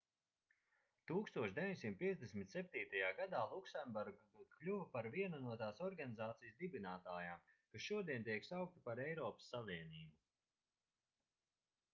1957. 1.09 2.95
gadā 3.19 3.41
luksemburga 3.51 4.47
kļuva 4.55 4.87
par 4.97 5.09
vienu 5.17 5.43
no 5.45 5.53
tās 5.63 5.83
organizācijas 5.89 6.57
dibinātājām 6.63 7.45
kas 7.53 7.87
šodien 7.91 8.29
tiek 8.31 8.51
saukta 8.51 8.85
par 8.91 9.05
eiropas 9.07 9.53
savienību 9.57 10.21